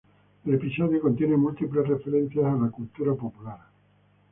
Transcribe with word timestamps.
El 0.47 0.55
episodio 0.55 0.99
contiene 0.99 1.37
múltiples 1.37 1.87
referencias 1.87 2.43
a 2.43 2.55
la 2.55 2.71
cultura 2.71 3.13
popular. 3.13 3.59